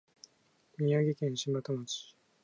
[0.79, 2.15] 宮城県柴田町